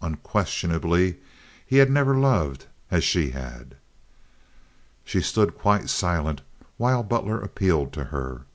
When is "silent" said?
5.90-6.40